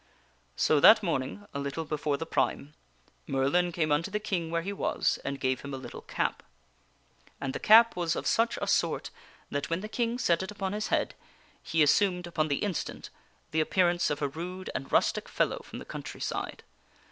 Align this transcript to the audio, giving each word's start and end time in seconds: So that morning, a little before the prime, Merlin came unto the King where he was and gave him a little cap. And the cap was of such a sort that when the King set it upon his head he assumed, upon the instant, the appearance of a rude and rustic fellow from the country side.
So 0.55 0.79
that 0.79 1.03
morning, 1.03 1.45
a 1.53 1.59
little 1.59 1.85
before 1.85 2.17
the 2.17 2.25
prime, 2.25 2.73
Merlin 3.27 3.71
came 3.71 3.91
unto 3.91 4.09
the 4.09 4.19
King 4.19 4.49
where 4.49 4.63
he 4.63 4.73
was 4.73 5.19
and 5.23 5.39
gave 5.39 5.61
him 5.61 5.75
a 5.75 5.77
little 5.77 6.01
cap. 6.01 6.41
And 7.39 7.53
the 7.53 7.59
cap 7.59 7.95
was 7.95 8.15
of 8.15 8.25
such 8.25 8.57
a 8.59 8.65
sort 8.65 9.11
that 9.51 9.69
when 9.69 9.81
the 9.81 9.87
King 9.87 10.17
set 10.17 10.41
it 10.41 10.49
upon 10.49 10.73
his 10.73 10.87
head 10.87 11.13
he 11.61 11.83
assumed, 11.83 12.25
upon 12.25 12.47
the 12.47 12.63
instant, 12.65 13.11
the 13.51 13.61
appearance 13.61 14.09
of 14.09 14.23
a 14.23 14.27
rude 14.27 14.71
and 14.73 14.91
rustic 14.91 15.29
fellow 15.29 15.59
from 15.59 15.77
the 15.77 15.85
country 15.85 16.19
side. 16.19 16.63